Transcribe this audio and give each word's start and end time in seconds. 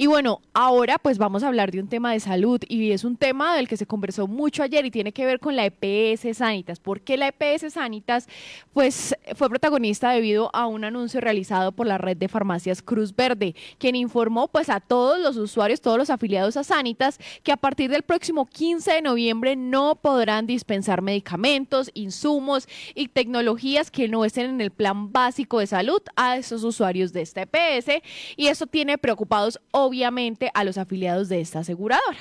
Y 0.00 0.06
bueno, 0.06 0.40
ahora 0.54 0.96
pues 0.96 1.18
vamos 1.18 1.42
a 1.42 1.48
hablar 1.48 1.72
de 1.72 1.78
un 1.78 1.86
tema 1.86 2.12
de 2.12 2.20
salud 2.20 2.58
y 2.66 2.92
es 2.92 3.04
un 3.04 3.18
tema 3.18 3.54
del 3.54 3.68
que 3.68 3.76
se 3.76 3.84
conversó 3.84 4.26
mucho 4.26 4.62
ayer 4.62 4.86
y 4.86 4.90
tiene 4.90 5.12
que 5.12 5.26
ver 5.26 5.40
con 5.40 5.56
la 5.56 5.66
EPS 5.66 6.38
Sanitas. 6.38 6.80
¿Por 6.80 7.02
qué 7.02 7.18
la 7.18 7.28
EPS 7.28 7.74
Sanitas? 7.74 8.26
Pues 8.72 9.14
fue 9.36 9.50
protagonista 9.50 10.10
debido 10.12 10.48
a 10.54 10.66
un 10.68 10.84
anuncio 10.84 11.20
realizado 11.20 11.72
por 11.72 11.86
la 11.86 11.98
red 11.98 12.16
de 12.16 12.28
farmacias 12.28 12.80
Cruz 12.80 13.14
Verde, 13.14 13.54
quien 13.76 13.94
informó 13.94 14.48
pues 14.48 14.70
a 14.70 14.80
todos 14.80 15.20
los 15.20 15.36
usuarios, 15.36 15.82
todos 15.82 15.98
los 15.98 16.08
afiliados 16.08 16.56
a 16.56 16.64
Sanitas, 16.64 17.18
que 17.42 17.52
a 17.52 17.58
partir 17.58 17.90
del 17.90 18.02
próximo 18.02 18.46
15 18.46 18.92
de 18.92 19.02
noviembre 19.02 19.54
no 19.54 19.96
podrán 19.96 20.46
dispensar 20.46 21.02
medicamentos, 21.02 21.90
insumos 21.92 22.68
y 22.94 23.08
tecnologías 23.08 23.90
que 23.90 24.08
no 24.08 24.24
estén 24.24 24.46
en 24.48 24.60
el 24.62 24.70
plan 24.70 25.12
básico 25.12 25.58
de 25.58 25.66
salud 25.66 26.00
a 26.16 26.38
esos 26.38 26.64
usuarios 26.64 27.12
de 27.12 27.20
esta 27.20 27.42
EPS 27.42 28.02
y 28.38 28.46
eso 28.46 28.66
tiene 28.66 28.96
preocupados 28.96 29.60
obviamente 29.72 29.89
a 30.54 30.64
los 30.64 30.78
afiliados 30.78 31.28
de 31.28 31.40
esta 31.40 31.60
aseguradora. 31.60 32.18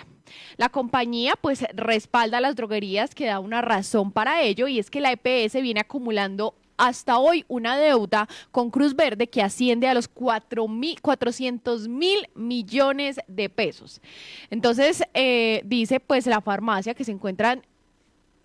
La 0.58 0.70
compañía 0.70 1.34
pues 1.40 1.66
respalda 1.74 2.42
las 2.42 2.56
droguerías 2.56 3.16
que 3.16 3.26
da 3.26 3.40
una 3.40 3.62
razón 3.62 4.12
para 4.12 4.42
ello 4.42 4.68
y 4.68 4.80
es 4.80 4.90
que 4.90 5.02
la 5.02 5.12
EPS 5.12 5.62
viene 5.62 5.80
acumulando 5.82 6.56
hasta 6.78 7.18
hoy 7.18 7.46
una 7.48 7.78
deuda 7.78 8.28
con 8.52 8.72
Cruz 8.72 8.96
Verde 8.96 9.28
que 9.28 9.42
asciende 9.42 9.88
a 9.88 9.94
los 9.94 10.08
400 10.08 11.88
mil 11.88 12.28
millones 12.36 13.20
de 13.28 13.50
pesos. 13.50 14.02
Entonces, 14.50 15.04
eh, 15.14 15.62
dice 15.66 16.00
pues 16.00 16.26
la 16.26 16.42
farmacia 16.42 16.94
que 16.94 17.04
se 17.04 17.12
encuentran 17.12 17.64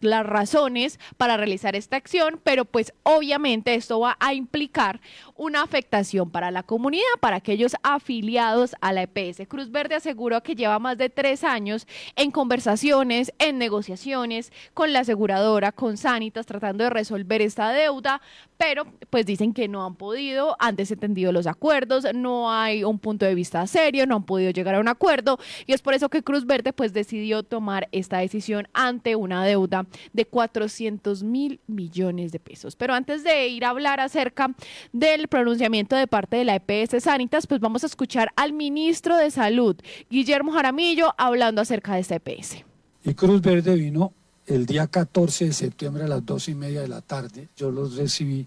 las 0.05 0.27
razones 0.27 0.99
para 1.17 1.37
realizar 1.37 1.77
esta 1.77 1.97
acción, 1.97 2.41
pero 2.43 2.65
pues 2.65 2.93
obviamente 3.03 3.75
esto 3.75 4.01
va 4.01 4.17
a 4.21 4.35
implicar 4.35 5.01
una 5.37 5.62
afectación 5.62 6.31
para 6.31 6.51
la 6.51 6.62
comunidad, 6.62 7.05
para 7.21 7.37
aquellos 7.37 7.75
afiliados 7.83 8.75
a 8.81 8.93
la 8.93 9.03
EPS. 9.03 9.48
Cruz 9.48 9.71
Verde 9.71 9.97
aseguró 9.97 10.43
que 10.43 10.55
lleva 10.55 10.79
más 10.79 10.98
de 10.98 11.11
tres 11.11 11.45
años 11.45 11.87
en 12.17 12.31
conversaciones, 12.31 13.33
en 13.39 13.59
negociaciones 13.59 14.53
con 14.75 14.93
la 14.93 15.01
aseguradora, 15.01 15.73
con 15.73 15.97
Sanitas, 15.97 16.47
tratando 16.47 16.84
de 16.84 16.91
resolver 16.91 17.43
esta 17.43 17.71
deuda, 17.71 18.21
pero 18.56 18.84
pues 19.11 19.27
dicen 19.27 19.53
que 19.53 19.69
no 19.69 19.84
han 19.84 19.97
podido, 19.97 20.56
han 20.59 20.77
desentendido 20.77 21.33
los 21.33 21.47
acuerdos, 21.47 22.06
no 22.15 22.53
hay 22.53 22.84
un 22.84 22.98
punto 22.98 23.27
de 23.27 23.34
vista 23.34 23.67
serio, 23.67 24.06
no 24.06 24.17
han 24.17 24.25
podido 24.25 24.50
llegar 24.50 24.75
a 24.77 24.81
un 24.81 24.89
acuerdo 24.89 25.39
y 25.67 25.73
es 25.73 25.83
por 25.83 25.95
eso 25.95 26.09
que 26.09 26.23
Cruz 26.23 26.47
Verde 26.47 26.73
pues 26.73 26.93
decidió 26.93 27.43
tomar 27.43 27.89
esta 27.93 28.19
decisión 28.19 28.69
ante 28.73 29.17
una 29.17 29.45
deuda 29.45 29.87
de 30.12 30.25
400 30.25 31.23
mil 31.23 31.61
millones 31.67 32.33
de 32.33 32.39
pesos. 32.39 32.77
Pero 32.77 32.95
antes 32.95 33.25
de 33.25 33.48
ir 33.48 33.64
a 33.64 33.70
hablar 33.70 34.00
acerca 34.00 34.55
del 34.92 35.28
pronunciamiento 35.28 35.97
de 35.97 36.06
parte 36.06 36.37
de 36.37 36.45
la 36.45 36.56
EPS 36.56 37.03
Sanitas, 37.03 37.47
pues 37.47 37.61
vamos 37.61 37.83
a 37.84 37.87
escuchar 37.87 38.31
al 38.37 38.53
ministro 38.53 39.17
de 39.17 39.31
Salud, 39.31 39.77
Guillermo 40.11 40.53
Jaramillo, 40.53 41.15
hablando 41.19 41.61
acerca 41.61 41.95
de 41.95 42.00
esta 42.00 42.17
EPS. 42.17 42.65
Y 43.05 43.15
Cruz 43.15 43.41
Verde 43.41 43.75
vino 43.75 44.12
el 44.47 44.67
día 44.67 44.87
14 44.87 45.47
de 45.47 45.53
septiembre 45.53 46.05
a 46.05 46.09
las 46.09 46.25
dos 46.25 46.48
y 46.48 46.55
media 46.55 46.81
de 46.81 46.89
la 46.89 47.00
tarde. 47.00 47.48
Yo 47.56 47.70
los 47.70 47.97
recibí, 47.97 48.47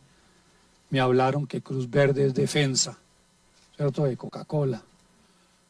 me 0.89 0.99
hablaron 0.99 1.47
que 1.47 1.61
Cruz 1.61 1.89
Verde 1.89 2.25
es 2.25 2.33
defensa, 2.33 2.97
¿cierto? 3.75 4.03
De 4.03 4.17
Coca-Cola. 4.17 4.81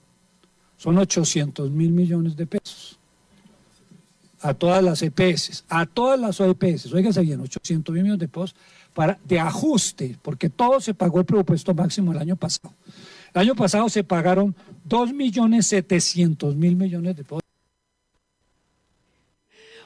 Son 0.77 0.97
800 0.97 1.69
mil 1.71 1.91
millones 1.91 2.37
de 2.37 2.47
pesos. 2.47 2.97
A 4.41 4.53
todas 4.53 4.81
las 4.81 5.01
EPS, 5.01 5.66
a 5.67 5.85
todas 5.85 6.17
las 6.17 6.39
OEPS, 6.39 6.93
oígase 6.93 7.21
bien, 7.21 7.41
800 7.41 7.93
mil 7.93 8.03
millones 8.03 8.21
de 8.21 8.29
pesos 8.29 8.55
para, 8.93 9.19
de 9.25 9.37
ajuste, 9.37 10.17
porque 10.21 10.49
todo 10.49 10.79
se 10.79 10.93
pagó 10.93 11.19
el 11.19 11.25
presupuesto 11.25 11.73
máximo 11.73 12.13
el 12.13 12.19
año 12.19 12.37
pasado. 12.37 12.73
El 13.34 13.41
año 13.41 13.56
pasado 13.56 13.90
se 13.90 14.03
pagaron 14.03 14.56
2 14.85 15.13
millones 15.13 15.67
700 15.67 16.56
mil 16.56 16.75
millones 16.75 17.16
de 17.16 17.23
pesos. 17.23 17.41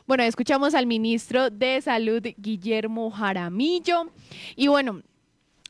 Bueno, 0.06 0.24
escuchamos 0.24 0.76
al 0.76 0.86
ministro 0.86 1.50
de 1.50 1.81
Salud, 1.81 2.22
Guillermo 2.38 3.09
Jaramillo. 3.09 4.12
Y 4.56 4.68
bueno, 4.68 5.02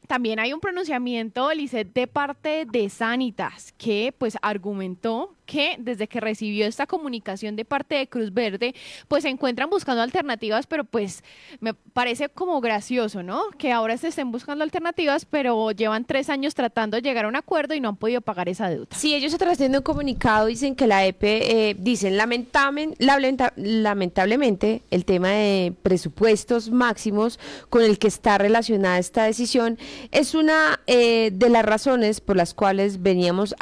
también 0.07 0.39
hay 0.39 0.53
un 0.53 0.59
pronunciamiento, 0.59 1.53
Lisset, 1.53 1.93
de 1.93 2.07
parte 2.07 2.65
de 2.65 2.89
Sanitas, 2.89 3.73
que 3.77 4.13
pues 4.17 4.37
argumentó 4.41 5.35
que 5.45 5.75
desde 5.79 6.07
que 6.07 6.19
recibió 6.19 6.65
esta 6.65 6.87
comunicación 6.87 7.55
de 7.55 7.65
parte 7.65 7.95
de 7.95 8.07
Cruz 8.07 8.33
Verde, 8.33 8.73
pues 9.07 9.23
se 9.23 9.29
encuentran 9.29 9.69
buscando 9.69 10.01
alternativas, 10.01 10.67
pero 10.67 10.83
pues 10.83 11.23
me 11.59 11.73
parece 11.73 12.29
como 12.29 12.61
gracioso, 12.61 13.23
¿no? 13.23 13.49
Que 13.57 13.71
ahora 13.71 13.97
se 13.97 14.07
estén 14.07 14.31
buscando 14.31 14.63
alternativas, 14.63 15.25
pero 15.25 15.71
llevan 15.71 16.05
tres 16.05 16.29
años 16.29 16.55
tratando 16.55 16.95
de 16.95 17.01
llegar 17.01 17.25
a 17.25 17.27
un 17.27 17.35
acuerdo 17.35 17.73
y 17.73 17.79
no 17.79 17.89
han 17.89 17.97
podido 17.97 18.21
pagar 18.21 18.49
esa 18.49 18.69
deuda. 18.69 18.87
Sí, 18.91 19.13
ellos 19.13 19.33
de 19.57 19.67
un 19.67 19.81
comunicado 19.81 20.47
dicen 20.47 20.75
que 20.75 20.87
la 20.87 21.05
EP, 21.05 21.23
eh, 21.23 21.75
dicen 21.77 22.17
lamentablemente 22.17 24.81
el 24.89 25.05
tema 25.05 25.29
de 25.29 25.73
presupuestos 25.83 26.69
máximos 26.69 27.39
con 27.69 27.83
el 27.83 27.99
que 27.99 28.07
está 28.07 28.37
relacionada 28.37 28.99
esta 28.99 29.25
decisión 29.25 29.77
es 30.11 30.33
una 30.33 30.79
eh, 30.87 31.31
de 31.33 31.49
las 31.49 31.65
razones 31.65 32.21
por 32.21 32.37
las 32.37 32.53
cuales 32.53 33.01
veníamos 33.01 33.53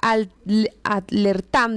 alertando 0.83 1.70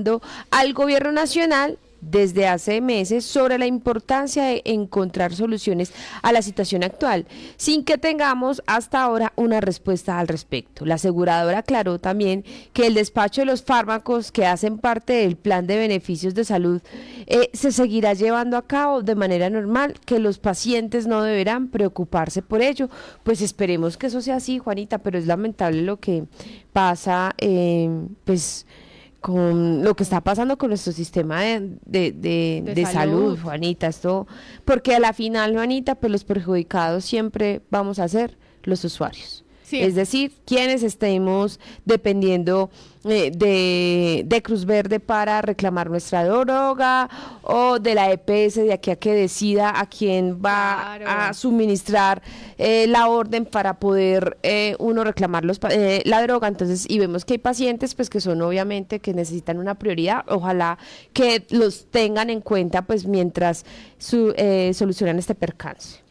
al 0.50 0.72
gobierno 0.72 1.12
nacional 1.12 1.78
desde 2.10 2.46
hace 2.46 2.80
meses 2.80 3.24
sobre 3.24 3.58
la 3.58 3.66
importancia 3.66 4.44
de 4.44 4.62
encontrar 4.64 5.34
soluciones 5.34 5.92
a 6.22 6.32
la 6.32 6.42
situación 6.42 6.84
actual, 6.84 7.26
sin 7.56 7.84
que 7.84 7.98
tengamos 7.98 8.62
hasta 8.66 9.02
ahora 9.02 9.32
una 9.36 9.60
respuesta 9.60 10.18
al 10.18 10.28
respecto. 10.28 10.84
La 10.84 10.96
aseguradora 10.96 11.58
aclaró 11.58 11.98
también 11.98 12.44
que 12.72 12.86
el 12.86 12.94
despacho 12.94 13.40
de 13.40 13.46
los 13.46 13.62
fármacos 13.62 14.32
que 14.32 14.46
hacen 14.46 14.78
parte 14.78 15.14
del 15.14 15.36
plan 15.36 15.66
de 15.66 15.78
beneficios 15.78 16.34
de 16.34 16.44
salud 16.44 16.82
eh, 17.26 17.50
se 17.52 17.72
seguirá 17.72 18.12
llevando 18.14 18.56
a 18.56 18.66
cabo 18.66 19.02
de 19.02 19.14
manera 19.14 19.48
normal, 19.50 19.94
que 20.04 20.18
los 20.18 20.38
pacientes 20.38 21.06
no 21.06 21.22
deberán 21.22 21.68
preocuparse 21.68 22.42
por 22.42 22.60
ello. 22.60 22.88
Pues 23.22 23.40
esperemos 23.40 23.96
que 23.96 24.08
eso 24.08 24.20
sea 24.20 24.36
así, 24.36 24.58
Juanita, 24.58 24.98
pero 24.98 25.18
es 25.18 25.26
lamentable 25.26 25.82
lo 25.82 25.98
que 25.98 26.24
pasa, 26.72 27.34
eh, 27.38 27.88
pues 28.24 28.66
con 29.24 29.82
lo 29.82 29.96
que 29.96 30.02
está 30.02 30.20
pasando 30.20 30.58
con 30.58 30.68
nuestro 30.68 30.92
sistema 30.92 31.40
de, 31.40 31.78
de, 31.86 32.86
salud. 32.92 33.38
Juanita, 33.42 33.86
esto, 33.86 34.26
porque 34.66 34.94
a 34.94 35.00
la 35.00 35.14
final, 35.14 35.54
Juanita, 35.54 35.94
pues 35.94 36.12
los 36.12 36.24
perjudicados 36.24 37.06
siempre 37.06 37.62
vamos 37.70 37.98
a 38.00 38.06
ser 38.06 38.36
los 38.64 38.84
usuarios. 38.84 39.43
Es 39.72 39.94
decir, 39.94 40.32
quienes 40.44 40.82
estemos 40.82 41.58
dependiendo 41.84 42.70
eh, 43.04 43.30
de, 44.24 44.42
Cruz 44.42 44.66
Verde 44.66 45.00
para 45.00 45.40
reclamar 45.40 45.88
nuestra 45.88 46.24
droga 46.24 47.08
o 47.42 47.78
de 47.78 47.94
la 47.94 48.10
EPS 48.10 48.56
de 48.56 48.72
aquí 48.72 48.90
a 48.90 48.96
que 48.96 49.14
decida 49.14 49.78
a 49.78 49.86
quién 49.86 50.40
va 50.44 50.94
a 51.06 51.34
suministrar 51.34 52.22
eh, 52.58 52.86
la 52.86 53.08
orden 53.08 53.46
para 53.46 53.78
poder 53.78 54.38
eh, 54.42 54.76
uno 54.78 55.02
reclamar 55.02 55.44
los, 55.44 55.60
la 56.04 56.22
droga. 56.22 56.48
Entonces, 56.48 56.84
y 56.88 56.98
vemos 56.98 57.24
que 57.24 57.34
hay 57.34 57.38
pacientes 57.38 57.94
pues 57.94 58.10
que 58.10 58.20
son 58.20 58.42
obviamente 58.42 59.00
que 59.00 59.14
necesitan 59.14 59.58
una 59.58 59.76
prioridad. 59.76 60.24
Ojalá 60.28 60.78
que 61.12 61.46
los 61.50 61.86
tengan 61.86 62.28
en 62.28 62.40
cuenta 62.40 62.82
pues 62.82 63.06
mientras 63.06 63.64
su, 63.98 64.34
solucionan 64.74 65.18
este 65.18 65.34
percance. 65.34 66.03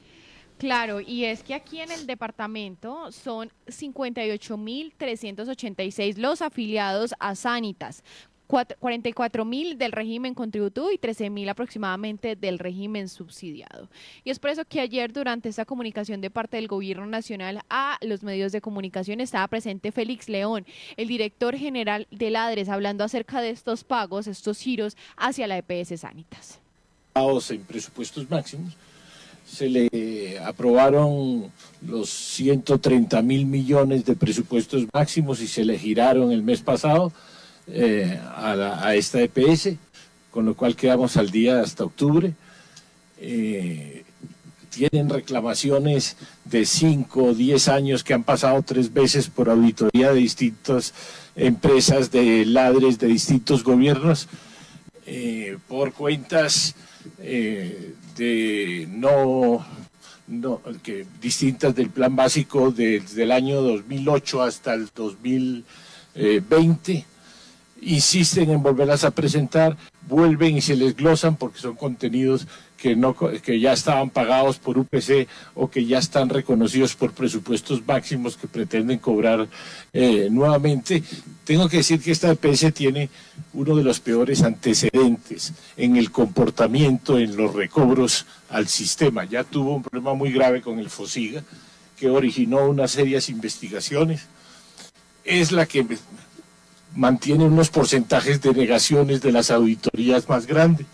Claro, 0.63 1.01
y 1.01 1.25
es 1.25 1.43
que 1.43 1.53
aquí 1.55 1.81
en 1.81 1.91
el 1.91 2.07
departamento 2.07 3.11
son 3.11 3.51
58.386 3.67 6.15
los 6.15 6.41
afiliados 6.41 7.13
a 7.19 7.35
Sanitas. 7.35 8.01
44.000 8.47 9.75
del 9.75 9.91
régimen 9.91 10.33
contributivo 10.33 10.89
y 10.89 10.97
13.000 10.97 11.49
aproximadamente 11.49 12.37
del 12.37 12.59
régimen 12.59 13.09
subsidiado. 13.09 13.89
Y 14.23 14.29
es 14.29 14.39
por 14.39 14.51
eso 14.51 14.63
que 14.63 14.79
ayer 14.79 15.11
durante 15.11 15.49
esta 15.49 15.65
comunicación 15.65 16.21
de 16.21 16.29
parte 16.29 16.55
del 16.55 16.69
gobierno 16.69 17.07
nacional 17.07 17.59
a 17.69 17.97
los 17.99 18.23
medios 18.23 18.53
de 18.53 18.61
comunicación 18.61 19.19
estaba 19.19 19.49
presente 19.49 19.91
Félix 19.91 20.29
León, 20.29 20.65
el 20.95 21.09
director 21.09 21.57
general 21.57 22.07
de 22.09 22.29
Ladres, 22.29 22.69
hablando 22.69 23.03
acerca 23.03 23.41
de 23.41 23.49
estos 23.49 23.83
pagos, 23.83 24.27
estos 24.27 24.59
giros 24.59 24.95
hacia 25.17 25.45
la 25.45 25.57
EPS 25.57 25.99
Sanitas. 25.99 26.61
En 27.15 27.65
presupuestos 27.65 28.31
máximos 28.31 28.77
se 29.45 29.69
le 29.69 30.39
aprobaron 30.39 31.51
los 31.85 32.09
130 32.09 33.21
mil 33.21 33.45
millones 33.45 34.05
de 34.05 34.15
presupuestos 34.15 34.85
máximos 34.91 35.41
y 35.41 35.47
se 35.47 35.65
le 35.65 35.77
giraron 35.77 36.31
el 36.31 36.43
mes 36.43 36.61
pasado 36.61 37.11
eh, 37.67 38.19
a, 38.35 38.95
esta 38.95 39.21
EPS, 39.21 39.75
con 40.31 40.45
lo 40.45 40.55
cual 40.55 40.75
quedamos 40.75 41.17
al 41.17 41.29
día 41.29 41.61
hasta 41.61 41.83
octubre. 41.83 42.33
Eh, 43.19 44.03
tienen 44.69 45.09
reclamaciones 45.09 46.17
de 46.45 46.65
5 46.65 47.23
o 47.23 47.33
10 47.33 47.67
años 47.67 48.03
que 48.03 48.13
han 48.13 48.23
pasado 48.23 48.63
tres 48.63 48.91
veces 48.91 49.29
por 49.29 49.49
auditoría 49.49 50.11
de 50.11 50.19
distintas 50.19 50.93
empresas 51.35 52.11
de 52.11 52.43
ladres 52.45 52.97
de 52.97 53.07
distintos 53.07 53.63
gobiernos 53.63 54.27
eh, 55.05 55.57
por 55.67 55.93
cuentas 55.93 56.75
de 58.15 58.87
no, 58.91 59.65
no 60.27 60.61
que 60.81 61.05
distintas 61.21 61.75
del 61.75 61.89
plan 61.89 62.15
básico 62.15 62.71
desde 62.71 63.23
el 63.23 63.31
año 63.31 63.61
2008 63.61 64.43
hasta 64.43 64.73
el 64.73 64.89
2020 64.93 67.05
insisten 67.81 68.49
en 68.49 68.63
volverlas 68.63 69.03
a 69.03 69.11
presentar, 69.11 69.77
vuelven 70.07 70.57
y 70.57 70.61
se 70.61 70.75
les 70.75 70.95
glosan 70.95 71.35
porque 71.35 71.59
son 71.59 71.75
contenidos 71.75 72.47
que, 72.83 73.59
ya 73.59 73.71
estaban 73.71 74.09
pagados 74.09 74.59
por 74.59 74.77
UPC 74.77 75.27
o 75.55 75.69
que 75.69 75.85
ya 75.85 75.99
están 75.99 76.27
reconocidos 76.27 76.95
por 76.95 77.13
presupuestos 77.13 77.85
máximos 77.87 78.35
que 78.35 78.47
pretenden 78.47 78.99
cobrar 78.99 79.47
eh, 79.93 80.27
nuevamente. 80.29 81.01
Tengo 81.45 81.69
que 81.69 81.77
decir 81.77 82.01
que 82.01 82.11
esta 82.11 82.31
EPS 82.31 82.73
tiene 82.73 83.09
uno 83.53 83.75
de 83.75 83.83
los 83.83 84.01
peores 84.01 84.43
antecedentes 84.43 85.53
en 85.77 85.95
el 85.95 86.11
comportamiento, 86.11 87.17
en 87.17 87.37
los 87.37 87.53
recobros 87.53 88.25
al 88.49 88.67
sistema. 88.67 89.23
Ya 89.23 89.45
tuvo 89.45 89.75
un 89.75 89.83
problema 89.83 90.13
muy 90.13 90.31
grave 90.33 90.61
con 90.61 90.77
el 90.79 90.89
FOSIGA 90.89 91.41
que 91.97 92.09
originó 92.09 92.67
unas 92.67 92.91
serias 92.91 93.29
investigaciones. 93.29 94.27
Es 95.23 95.53
la 95.53 95.65
que 95.65 95.85
mantiene 96.95 97.45
unos 97.45 97.69
porcentajes 97.69 98.41
de 98.41 98.53
negaciones 98.53 99.21
de 99.21 99.31
las 99.31 99.51
auditorías 99.51 100.27
más 100.27 100.45
grandes. 100.45 100.85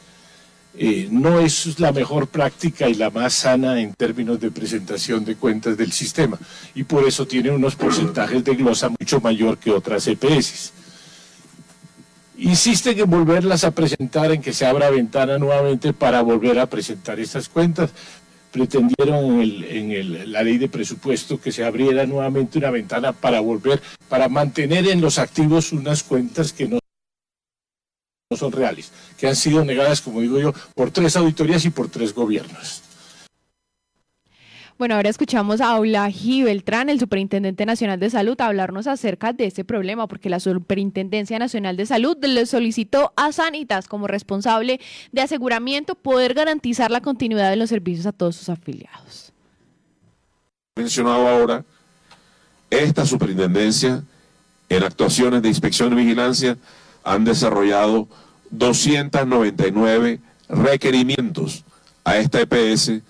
Eh, 0.81 1.09
no 1.11 1.41
es 1.41 1.77
la 1.81 1.91
mejor 1.91 2.27
práctica 2.27 2.87
y 2.87 2.93
la 2.93 3.09
más 3.09 3.33
sana 3.33 3.81
en 3.81 3.93
términos 3.93 4.39
de 4.39 4.49
presentación 4.49 5.25
de 5.25 5.35
cuentas 5.35 5.75
del 5.75 5.91
sistema 5.91 6.39
y 6.73 6.85
por 6.85 7.05
eso 7.05 7.27
tiene 7.27 7.51
unos 7.51 7.75
porcentajes 7.75 8.45
de 8.45 8.55
glosa 8.55 8.87
mucho 8.87 9.19
mayor 9.19 9.57
que 9.57 9.71
otras 9.71 10.07
EPS. 10.07 10.71
Insisten 12.37 12.97
en 12.97 13.09
volverlas 13.09 13.65
a 13.65 13.71
presentar, 13.71 14.31
en 14.31 14.41
que 14.41 14.53
se 14.53 14.65
abra 14.65 14.89
ventana 14.89 15.37
nuevamente 15.37 15.91
para 15.91 16.21
volver 16.21 16.57
a 16.59 16.67
presentar 16.67 17.19
estas 17.19 17.49
cuentas. 17.49 17.89
Pretendieron 18.53 19.41
en, 19.41 20.31
la 20.31 20.43
ley 20.43 20.57
de 20.57 20.69
presupuesto 20.69 21.41
que 21.41 21.51
se 21.51 21.65
abriera 21.65 22.05
nuevamente 22.05 22.57
una 22.57 22.71
ventana 22.71 23.11
para 23.11 23.41
volver, 23.41 23.81
para 24.07 24.29
mantener 24.29 24.87
en 24.87 25.01
los 25.01 25.19
activos 25.19 25.73
unas 25.73 26.03
cuentas 26.03 26.53
que 26.53 26.69
no 26.69 26.78
no 28.31 28.37
son 28.37 28.51
reales, 28.51 28.91
que 29.17 29.27
han 29.27 29.35
sido 29.35 29.65
negadas, 29.65 30.01
como 30.01 30.21
digo 30.21 30.39
yo, 30.39 30.53
por 30.75 30.91
tres 30.91 31.15
auditorías 31.15 31.65
y 31.65 31.71
por 31.71 31.89
tres 31.89 32.13
gobiernos. 32.13 32.83
Bueno, 34.77 34.93
ahora 34.93 35.09
escuchamos 35.09 35.61
a 35.61 35.71
Aulaji 35.71 36.43
Beltrán, 36.43 36.89
el 36.89 36.99
Superintendente 36.99 37.65
Nacional 37.65 37.99
de 37.99 38.11
Salud, 38.11 38.39
hablarnos 38.39 38.85
acerca 38.85 39.33
de 39.33 39.45
este 39.45 39.65
problema, 39.65 40.07
porque 40.07 40.29
la 40.29 40.39
Superintendencia 40.39 41.39
Nacional 41.39 41.75
de 41.75 41.87
Salud 41.87 42.15
le 42.21 42.45
solicitó 42.45 43.13
a 43.15 43.31
Sanitas 43.31 43.87
como 43.87 44.07
responsable 44.07 44.79
de 45.11 45.21
aseguramiento 45.21 45.95
poder 45.95 46.35
garantizar 46.35 46.91
la 46.91 47.01
continuidad 47.01 47.49
de 47.49 47.55
los 47.55 47.69
servicios 47.69 48.05
a 48.05 48.11
todos 48.11 48.35
sus 48.35 48.47
afiliados. 48.47 49.33
Mencionado 50.77 51.27
ahora, 51.27 51.65
esta 52.69 53.07
superintendencia 53.07 54.03
en 54.69 54.83
actuaciones 54.83 55.41
de 55.41 55.49
inspección 55.49 55.91
y 55.93 55.95
vigilancia 55.95 56.57
han 57.09 57.25
desarrollado 57.25 58.07
299 58.51 60.19
requerimientos 60.47 61.63
a 62.03 62.17
esta 62.17 62.39
EPS 62.39 63.01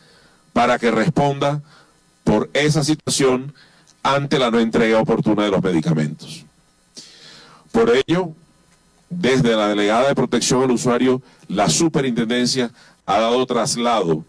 para 0.53 0.79
que 0.79 0.89
responda 0.89 1.61
por 2.23 2.49
esa 2.53 2.81
situación 2.85 3.53
ante 4.01 4.39
la 4.39 4.51
no 4.51 4.59
entrega 4.61 5.01
oportuna 5.01 5.43
de 5.43 5.51
los 5.51 5.61
medicamentos. 5.61 6.45
Por 7.73 7.91
ello, 7.93 8.31
desde 9.09 9.53
la 9.57 9.67
Delegada 9.67 10.07
de 10.07 10.15
Protección 10.15 10.63
al 10.63 10.71
Usuario, 10.71 11.21
la 11.49 11.67
Superintendencia 11.67 12.71
ha 13.05 13.19
dado 13.19 13.45
traslado 13.45 14.23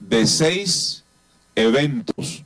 de 0.00 0.26
seis 0.26 1.04
eventos 1.54 2.42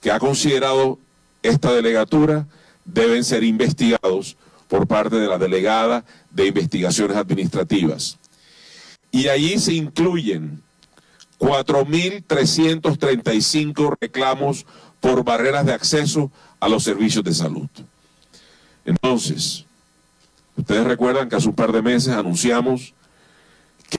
que 0.00 0.12
ha 0.12 0.20
considerado 0.20 1.00
esta 1.42 1.72
delegatura 1.72 2.46
deben 2.84 3.24
ser 3.24 3.42
investigados 3.42 4.36
por 4.68 4.86
parte 4.86 5.16
de 5.16 5.28
la 5.28 5.38
delegada 5.38 6.04
de 6.30 6.46
investigaciones 6.46 7.16
administrativas. 7.16 8.18
Y 9.10 9.28
allí 9.28 9.58
se 9.58 9.72
incluyen 9.74 10.62
4.335 11.38 13.96
reclamos 14.00 14.66
por 15.00 15.24
barreras 15.24 15.66
de 15.66 15.72
acceso 15.72 16.30
a 16.60 16.68
los 16.68 16.82
servicios 16.82 17.24
de 17.24 17.34
salud. 17.34 17.68
Entonces, 18.84 19.64
ustedes 20.56 20.84
recuerdan 20.84 21.28
que 21.28 21.36
hace 21.36 21.48
un 21.48 21.54
par 21.54 21.72
de 21.72 21.82
meses 21.82 22.14
anunciamos 22.14 22.94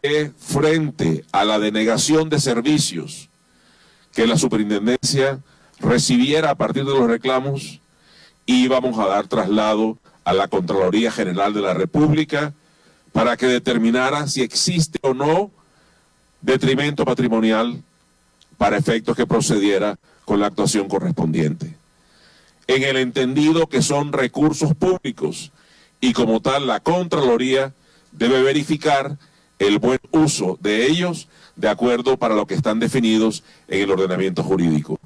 que 0.01 0.31
frente 0.37 1.23
a 1.31 1.45
la 1.45 1.59
denegación 1.59 2.29
de 2.29 2.39
servicios 2.39 3.29
que 4.13 4.25
la 4.25 4.37
superintendencia 4.37 5.39
recibiera 5.79 6.51
a 6.51 6.55
partir 6.55 6.85
de 6.85 6.91
los 6.91 7.07
reclamos, 7.07 7.81
íbamos 8.45 8.97
a 8.97 9.07
dar 9.07 9.27
traslado 9.27 9.97
a 10.25 10.33
la 10.33 10.47
Contraloría 10.47 11.11
General 11.11 11.53
de 11.53 11.61
la 11.61 11.73
República 11.73 12.53
para 13.13 13.37
que 13.37 13.45
determinara 13.45 14.27
si 14.27 14.41
existe 14.41 14.99
o 15.01 15.13
no 15.13 15.51
detrimento 16.41 17.05
patrimonial 17.05 17.81
para 18.57 18.77
efectos 18.77 19.15
que 19.15 19.27
procediera 19.27 19.97
con 20.25 20.39
la 20.39 20.47
actuación 20.47 20.89
correspondiente. 20.89 21.77
En 22.67 22.83
el 22.83 22.97
entendido 22.97 23.67
que 23.67 23.81
son 23.81 24.11
recursos 24.11 24.75
públicos 24.75 25.51
y 26.01 26.13
como 26.13 26.41
tal 26.41 26.67
la 26.67 26.79
Contraloría 26.79 27.73
debe 28.11 28.41
verificar 28.41 29.17
el 29.59 29.79
buen 29.79 29.99
uso 30.11 30.57
de 30.61 30.87
ellos 30.87 31.29
de 31.55 31.69
acuerdo 31.69 32.17
para 32.17 32.35
lo 32.35 32.47
que 32.47 32.55
están 32.55 32.79
definidos 32.79 33.43
en 33.67 33.83
el 33.83 33.91
ordenamiento 33.91 34.43
jurídico. 34.43 34.99